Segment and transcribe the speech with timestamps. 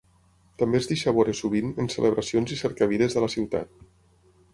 [0.59, 3.77] També es deixa veure sovint en celebracions i cercaviles de la ciutat.